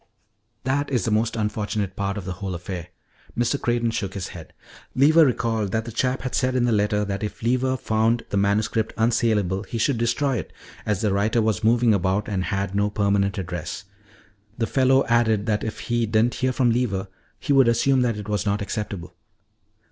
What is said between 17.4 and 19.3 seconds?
would assume that it was not acceptable.